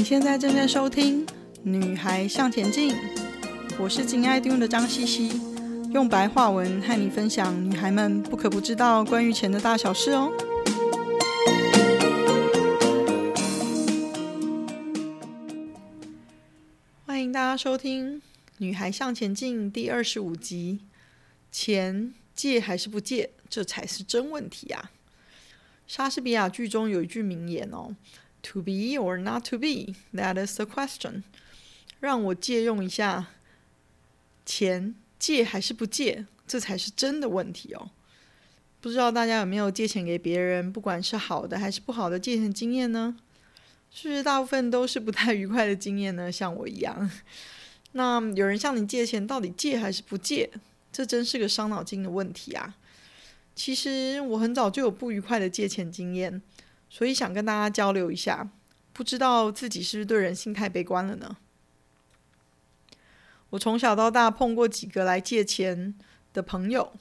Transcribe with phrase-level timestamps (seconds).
[0.00, 1.26] 你现在正在收听
[1.62, 2.94] 《女孩向前进》，
[3.78, 5.30] 我是金爱听的张茜茜，
[5.92, 10.32] 用白话文和你分享女孩们不可不知道关于钱的大小事哦。
[17.04, 18.16] 欢迎大家收听
[18.56, 20.80] 《女孩向前进》第二十五集：
[21.52, 24.92] 钱借还是不借，这才是真问题啊！
[25.86, 27.94] 莎士比亚剧中有一句名言哦。
[28.42, 31.22] To be or not to be, that is the question。
[32.00, 33.28] 让我借用一下
[34.46, 37.90] 钱，借还是不借，这才是真的问题哦。
[38.80, 43.14] 不知道大家有没有借钱给别人，不管是好的还是不好的借钱经验呢？
[43.92, 46.30] 是不是大部分都是不太愉快的经验呢？
[46.32, 47.10] 像我一样。
[47.92, 50.48] 那有人向你借钱，到底借还是不借？
[50.90, 52.74] 这真是个伤脑筋的问题啊。
[53.54, 56.40] 其实我很早就有不愉快的借钱经验。
[56.90, 58.50] 所以想跟大家交流一下，
[58.92, 61.36] 不知道自己是不是对人性太悲观了呢？
[63.50, 65.94] 我从小到大碰过几个来借钱
[66.32, 66.92] 的朋友，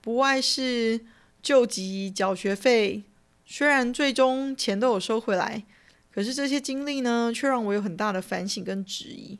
[0.00, 1.00] 不外是
[1.42, 3.04] 救急、缴学费，
[3.46, 5.64] 虽然最终钱都有收回来，
[6.10, 9.38] 可是这些经历呢，却让我有很大的反省跟质疑。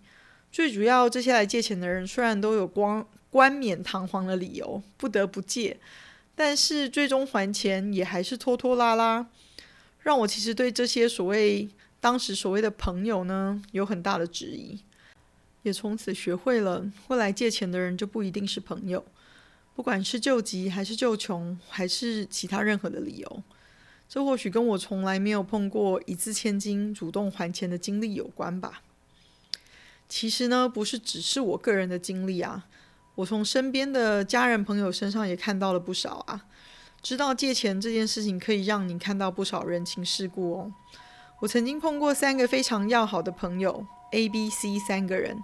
[0.53, 5.79] 最主要，这些来借钱的人虽然都有光冠冕堂皇的理由不得不借，
[6.35, 9.27] 但是最终还钱也还是拖拖拉拉。
[10.03, 11.69] 让我其实对这些所谓
[12.01, 14.81] 当时所谓的朋友呢，有很大的质疑，
[15.63, 19.05] 也从此学会了，未来借钱的人就不一定是朋友，
[19.75, 23.43] 不管是救急还是救穷，还是其他任何的理由，
[24.09, 28.83] 这或许跟我从来没有碰过一字千金主动还钱的经历有关吧。
[30.09, 32.67] 其实呢，不是只是我个人的经历啊，
[33.17, 36.47] 我从身边的家人朋友身上也看到了不少啊。
[37.03, 40.73] 知道借钱这件事情可以让你看到不少人情世故哦。
[41.41, 45.43] 我曾经碰过三个非常要好的朋友，A、B、C 三个人，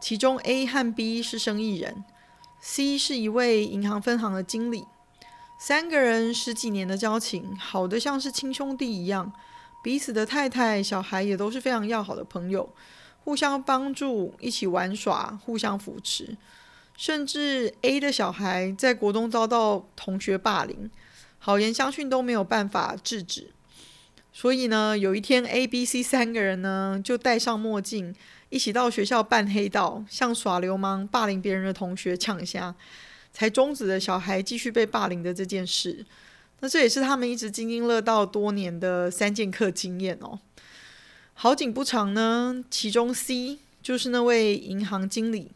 [0.00, 2.04] 其中 A 和 B 是生意人
[2.60, 4.86] ，C 是一位银行分行的经理。
[5.58, 9.32] 三个人十几年的交情，好的像是亲兄弟一样，
[9.82, 12.74] 彼此的太太、小孩也都是非常要好的朋友，
[13.24, 16.36] 互相帮助，一起玩耍，互相扶持。
[17.00, 20.90] 甚至 A 的小孩在国中遭到同学霸凌，
[21.38, 23.48] 好言相训都没有办法制止。
[24.34, 28.14] 所以呢，有一天 A、B、C 三个人呢就戴上墨镜，
[28.50, 32.74] 一起到学校扮黑道，像耍流氓霸凌别人的同学抢虾，
[33.32, 36.04] 才终止了小孩继续被霸凌的这件事。
[36.60, 40.38] 那这也是他们一直津津乐道多年的三剑客经验哦。
[41.32, 45.52] 好景不长呢，其中 C 就是那位银行经理。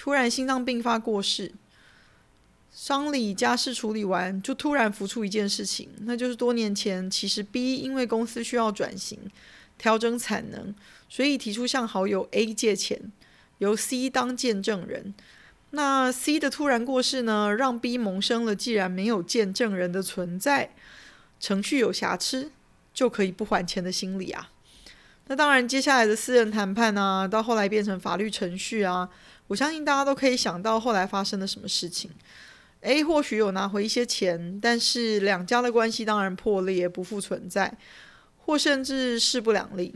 [0.00, 1.52] 突然心脏病发过世，
[2.72, 9.18] 丧礼家事处理完，就突然浮出一件事情，那就是多年前其实 B 因为公司需要转型、
[9.76, 10.74] 调整产能，
[11.06, 13.12] 所以提出向好友 A 借钱，
[13.58, 15.12] 由 C 当见证人。
[15.72, 20.70] 那 C 的突然过世呢，让 B 萌生了既然没有见证人的存在，
[21.38, 22.50] 程序有瑕疵，
[22.94, 24.48] 就可以不还钱的心理啊。
[25.26, 29.10] 那当然，接下来的私人谈判啊，到后来变成法律程序啊。
[29.50, 32.08] 我相信大家都可以想到后来发生了什么事情。
[32.82, 37.76] A 或许有拿回一些钱，但是两家的关系当然破裂，不复存在，
[38.38, 39.92] 或甚至势不两立。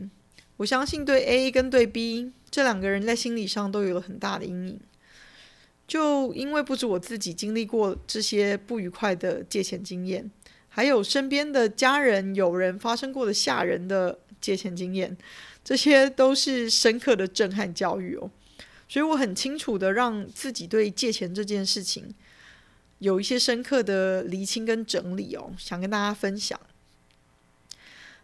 [0.57, 4.79] 我相信对 A 跟对 B 这两个人在心理上都有了很大的阴影。
[5.87, 10.29] 就因为不止我自己经历过这些不愉快的借钱经验，
[10.67, 15.15] 还有身边的家人、友人发生过的吓人的借钱经验，
[15.63, 18.29] 这些都是深刻的震撼教育哦。
[18.87, 22.13] 所以我很清楚的让自己对借钱这件事情
[22.99, 26.59] 有一些深刻的厘清跟整理哦，想跟大家分享。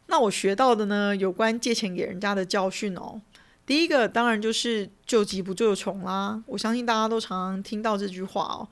[0.07, 3.21] 那我学到的呢，有关借钱给人家的教训哦。
[3.65, 8.67] 第一个当然就是救急不救穷啦，我相信大家都常常听到这句话哦。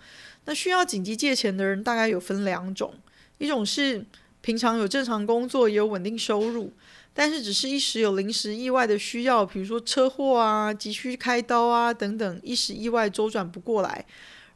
[0.45, 2.93] 那需要紧急借钱的人大概有分两种，
[3.37, 4.05] 一种是
[4.41, 6.73] 平常有正常工作也有稳定收入。
[7.21, 14.05] 但是，只是一时有临时意外的需要，比如说车祸啊、急需开刀啊等等，一时意外周转不过来，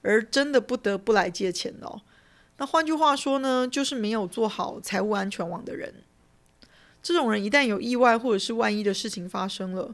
[0.01, 2.01] 而真的不得不来借钱哦。
[2.55, 5.93] 那换句话说呢，就是没有做好财务安全网的人。
[7.01, 9.93] 这种人一旦有意外或者是万一的事情发生了，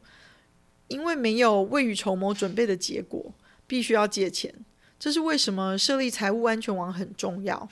[0.89, 3.33] 因为没有未雨绸缪准备的结果，
[3.65, 4.54] 必须要借钱。
[5.00, 7.68] 这是为什么设立财务安全网很重要。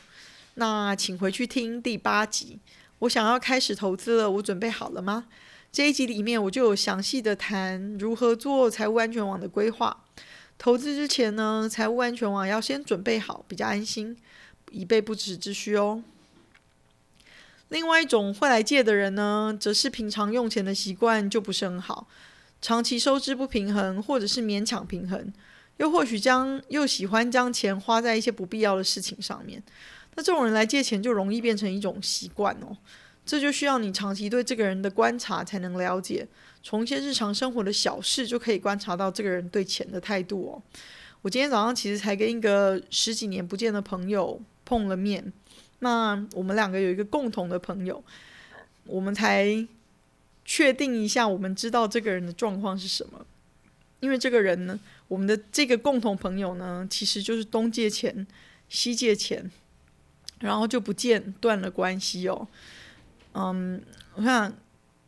[0.56, 2.58] 那请回去听第八集。
[3.00, 5.26] 我想要开始投资了，我准备好了吗？
[5.72, 10.06] 这一集里面我就有详细的谈如何做财务安全网的规划。
[10.58, 14.18] 投资之前呢，财务安全网要先准备好，比较安心，
[14.72, 16.02] 以备不时之需哦。
[17.70, 22.08] 另外一种会来借的人呢，则是平常用钱的习惯就不是很好，
[22.60, 25.32] 长期收支不平衡，或者是勉强平衡，
[25.76, 29.62] 又或许将又喜欢将钱花在一些不必要的事情上面。
[30.18, 32.76] 那这种人来借钱就容易变成一种习惯哦。
[33.24, 36.28] 这就需要你长期对这个人的观察才能了解，
[36.64, 40.62] 从一些日常生活的小事就可以观察到这个人对钱的态度哦。
[41.22, 45.32] 我今天早上其实才跟一个十几年不见的朋友碰了面。
[45.80, 48.04] 那我们两个有一个共同的朋友，
[48.86, 49.68] 我们才
[50.46, 53.26] 确定一下，我们知道这个人的状况是什么。
[54.00, 58.26] 因为这个人呢，我们的这个共同朋友呢，其实就是东借钱，
[58.70, 59.52] 西借钱，
[60.40, 62.48] 然后就不见，断了关系哦。
[63.34, 63.82] 嗯，
[64.16, 64.56] 我看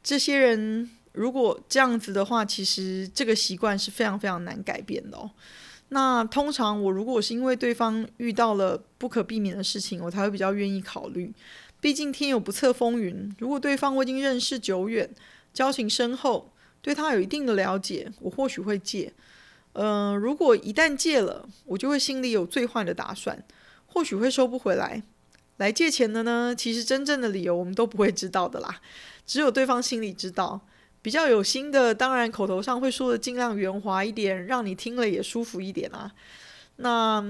[0.04, 5.30] 这些人如果这样子的话，其实这个习惯是非常非常难改变的哦。
[5.90, 11.34] 那通常我如果是因为对方遇到了不可避免的事情，我才会比较愿意考虑。
[11.82, 15.10] 毕竟天有不测风云，如果对方我已经认识久远，
[15.54, 19.12] 交情深厚，对他有一定的了解，我或许会借。
[19.74, 23.44] 嗯、如果一旦借了，我就会心里有最坏的打算，
[23.88, 25.02] 或许会收不回来。
[25.60, 28.82] 来借钱的呢，其实真正的理由我们都不会知道的啦，
[29.26, 30.60] 只有对方心里知道。
[31.02, 36.12] 比较有心的，当然口头上会说的尽量圆滑一点，让你听了也舒服一点啊。
[36.76, 37.24] 那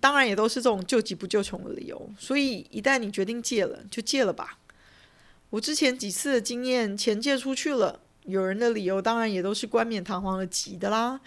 [0.00, 2.10] 当然也都是这种救急不救穷的理由。
[2.18, 4.58] 所以一旦你决定借了，就借了吧。
[5.50, 11.20] 我之前几次的经验，钱借出去了，有人的理由当然也都是冠冕堂皇的急的啦。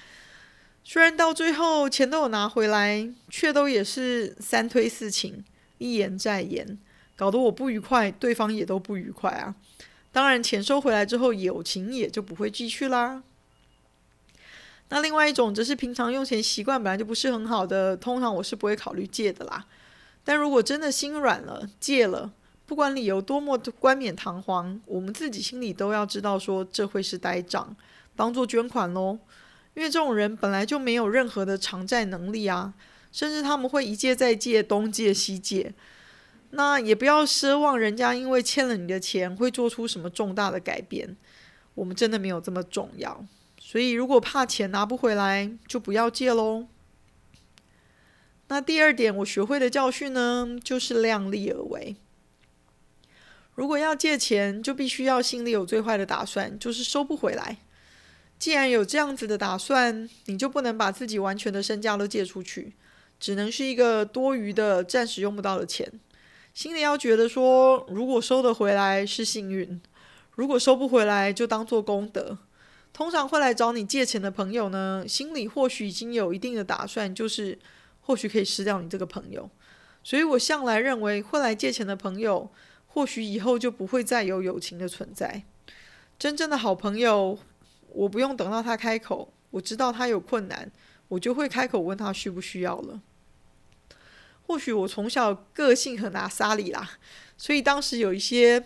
[0.84, 5.46] 虽然到最后钱都有拿回来，却都也是三推四请，
[5.82, 6.78] 一延再延，
[7.16, 9.56] 搞得我不愉快，对方也都不愉快啊。
[10.12, 13.24] 当然，钱收回来之后，友情也就不会继续啦。
[14.90, 19.66] 那另外一种则是平常用钱习惯本来就不是很好的，通常我是不会考虑借的啦。
[20.24, 22.32] 但如果真的心软了，借了，
[22.68, 27.76] 不管理由多么冠冕堂皇，我们自己心里都要知道，说这会是呆账，
[28.16, 29.18] 当做捐款喽。
[29.74, 32.74] 因为这种人本来就没有任何的偿债能力啊，
[33.12, 35.74] 甚至他们会一借再借，东借西借。
[36.52, 41.16] 那也不要奢望人家因为欠了你的钱会做出什么重大的改变，
[41.76, 43.26] 我们真的没有这么重要。
[43.58, 46.68] 所以如果怕钱拿不回来，就不要借喽。
[48.50, 51.96] 那第二点我学会的教训呢，就是量力而为。
[53.56, 57.58] 如果要借钱，就必须要心里有最坏的打算，就是收不回来。
[58.38, 62.74] 既然有这样子的打算，你就不能把自己完全的身家都借出去，
[63.22, 65.90] 只能是一个多余的、暂时用不到的钱。
[66.56, 69.80] 心里要觉得说，如果收得回来是幸运，
[70.32, 72.40] 如果收不回来就当做功德。
[72.92, 77.58] 通常会来找你借钱的朋友呢，心里或许已经有一定的打算，就是
[78.02, 79.50] 或许可以失掉你这个朋友。
[80.04, 82.52] 所以我向来认为，会来借钱的朋友，
[82.88, 85.44] 或许以后就不会再有友情的存在。
[86.18, 87.38] 真正的好朋友，
[87.94, 90.70] 我不用等到他开口，我知道他有困难，
[91.08, 93.02] 我就会开口问他需不需要了。
[94.52, 97.00] 或许我从小个性很拿沙里啦，
[97.38, 98.60] 所以当时有一些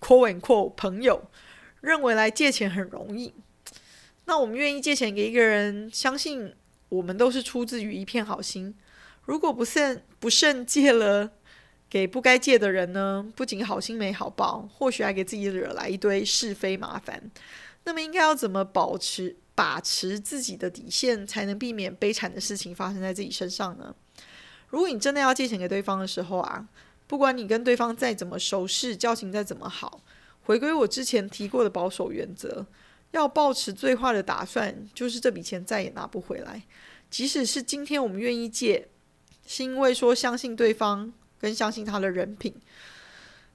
[0.00, 1.28] quote and quote 朋友
[1.80, 3.34] 认为来借钱很容易。
[4.26, 6.54] 那我们愿意借钱给一个人，相信
[6.88, 8.72] 我们都是出自于一片好心。
[9.24, 11.28] 如果不慎不慎借了
[11.90, 17.28] 给不该借的人呢，不仅好心没好报，或许还给自己惹来一堆是非麻烦。
[17.82, 23.92] 那么应该要怎么保持把持自己的底线，才能避免悲惨的事情发生在自己身上呢？
[24.70, 26.68] 如果你真的要借钱给对方的时候啊，
[27.06, 30.02] 不管你跟对方再怎么熟识，交情再怎么好，
[30.42, 32.66] 回归我之前提过的保守原则，
[33.12, 36.62] 要抱持最坏的打算，就是这笔钱再也拿不回来。
[37.10, 38.88] 即使是今天我们愿意借，
[39.46, 41.10] 是因为说相信对方
[41.40, 42.54] 跟相信他的人品，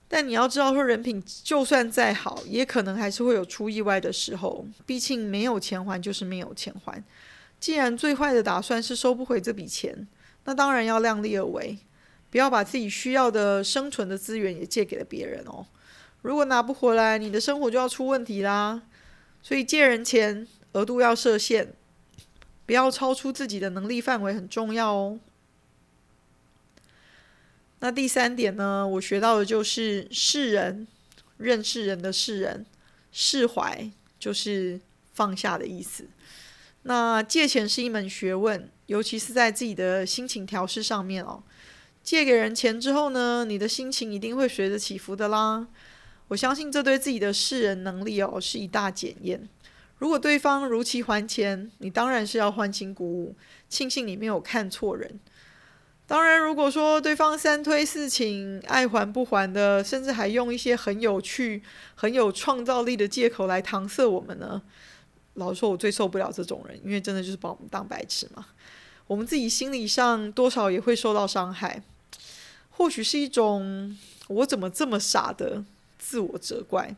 [0.08, 4.65] 但你要知道说人品就算再好，也可能还是会有出意外的时候。
[4.88, 7.03] 毕竟没有钱还就是没有钱还。
[7.60, 10.08] 既然最坏的打算是收不回这笔钱。
[10.45, 11.77] 那当然要量力而为，
[12.29, 15.65] 不要把自己需要的生存的资源也借给了别人哦。
[16.21, 18.81] 如果拿不回来，你的生活就要出问题啦。
[19.41, 21.73] 所以借人钱额度要设限，
[22.65, 25.19] 不要超出自己的能力范围很重要哦。
[27.79, 30.88] 那第三点呢，我学到的就是释人，
[31.38, 32.65] 认识人的释人，
[33.12, 34.79] 释怀就是
[35.13, 36.07] 放下的意思。
[36.83, 38.69] 那借钱是一门学问。
[38.93, 41.41] 尤其是在自己的心情调试上面哦，
[42.03, 45.67] 借给人钱之后呢，你的心情一定会随着起伏的啦。
[46.27, 49.50] 我相信这对自己的识人能力哦是一大检验。
[49.97, 53.35] 如果对方如期还钱，你当然是要欢欣鼓舞，
[53.67, 55.19] 庆幸你没有看错人。
[56.05, 61.63] 当然，如果说对方三推四请、爱还不还的，甚至还用一些很有趣、
[61.95, 64.62] 很有创造力的借口来搪塞我们呢？
[65.33, 68.45] 老实说，我最受不了这种人，因为真的就是把我们当白痴嘛。
[69.07, 71.83] 我们自己心理上多少也会受到伤害，
[72.69, 75.63] 或许是一种“我怎么这么傻”的
[76.00, 76.95] 自我责怪，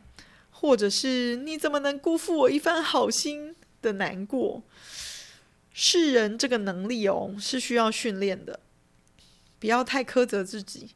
[0.50, 4.62] 或者是“你怎么能辜负我一番好心”的难过。
[5.72, 8.60] 世人这个能力哦，是需要训练的。
[9.58, 10.90] 不要太苛责自己，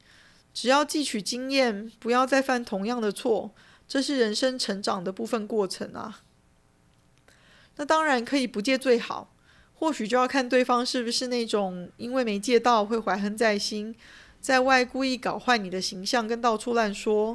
[0.55, 3.51] 只要汲取经验，不要再犯同样的错，
[3.89, 6.23] 这是人生成长的部分过程啊。
[7.77, 9.30] 那当然可以不借最好，
[9.81, 13.95] 或许就要看对方是不是那种因为没借到会怀恨在心，
[14.39, 17.35] 在外故意搞坏你的形象，跟到处乱说，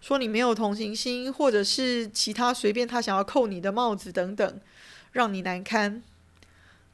[0.00, 4.60] 说你没有同情心，或者是其他随便他想要扣你的帽子等等，
[5.12, 6.02] 让你难堪。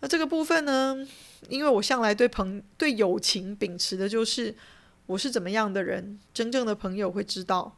[0.00, 1.08] 那这个部分呢？
[1.48, 4.54] 因为我向来对朋对友情秉持的就是
[5.06, 7.74] 我是怎么样的人，真正的朋友会知道，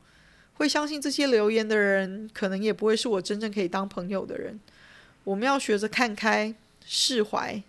[0.55, 4.59] 会相信这些留言的人，可能也不会是我真正可以当朋友的人。
[5.23, 6.53] 我们要学着看开、
[6.95, 7.63] 释怀。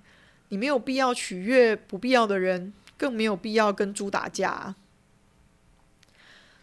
[0.49, 4.75] 你没有必要取悦不必要的人，更没有必要跟猪打架。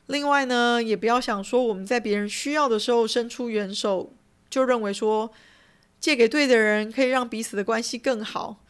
[0.06, 4.12] 另外呢，也不要想说我们在别人需要的时候伸出援手，
[4.50, 5.32] 就认为说。
[6.00, 8.64] 借给对的人，可以让彼此的关系更好。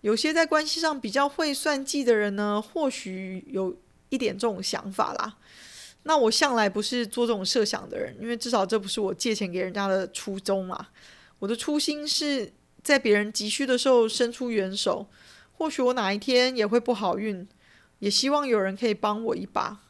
[0.00, 3.76] 有些在关系上比较会算计的人呢，或许有
[4.08, 5.36] 一点这种想法啦。
[6.04, 10.86] 那我向来不是做这种设想的人，因为至少这不是我借钱给人家的初衷嘛。
[11.38, 12.50] 我的初心是
[12.82, 15.06] 在别人急需的时候伸出援手。
[15.52, 17.46] 或许我哪一天也会不好运，
[17.98, 19.80] 也希望有人可以帮我一把。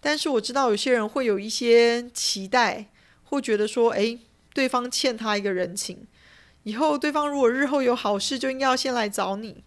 [0.00, 2.86] 但是我知道有些人会有一些期待，
[3.24, 4.18] 会觉得说，诶，
[4.54, 6.06] 对方欠他一个人情。
[6.62, 9.64] 以后对方如果日后有好事，就应该要先来找你。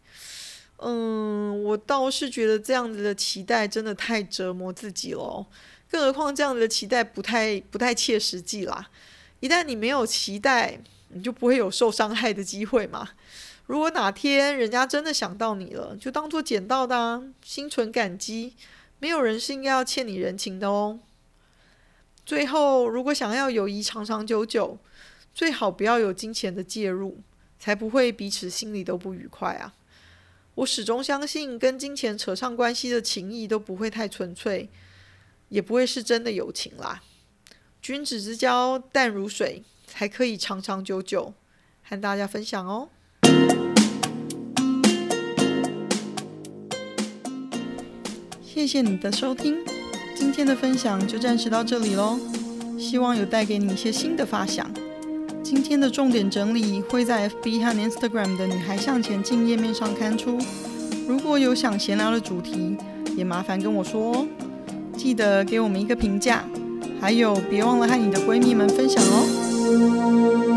[0.77, 5.45] 嗯，我倒是觉得这样子的期待真的太折磨自己了。
[5.89, 8.89] 更何况这样子的期待不太不太切实际啦。
[9.39, 10.79] 一旦你没有期待，
[11.13, 13.09] 你就不会有受伤害的机会嘛。
[13.65, 18.53] 如果哪天人家真的想到你了，就当做捡到的啊，心存感激。
[18.99, 20.99] 没有人是应该要欠你人情的哦。
[22.25, 24.77] 最后，如果想要友谊长长久久，
[25.33, 27.19] 最好不要有金钱的介入，
[27.59, 29.73] 才不会彼此心里都不愉快啊！
[30.55, 34.69] 我始终相信，跟金钱扯上关系的情谊都不会太纯粹，
[35.49, 37.01] 也不会是真的友情啦。
[37.81, 39.63] 君子之交淡如水，
[39.95, 41.33] 才可以长长久久，
[41.87, 42.89] 和大家分享哦。
[48.41, 49.57] 谢谢你的收听，
[50.15, 52.17] 今天的分享就暂时到这里喽，
[52.79, 54.67] 希望有带给你一些新的发想。
[55.43, 60.39] 今天的重点整理会在 FB 和 Instagram 的“女孩向前进”页面上刊出。
[61.07, 62.75] 如果有想闲聊的主题，
[63.15, 64.27] 也麻烦跟我说哦。
[64.97, 66.43] 记得给我们一个评价，
[66.99, 69.42] 还有别忘了和你的闺蜜们分享哦。
[69.63, 70.52] Deus.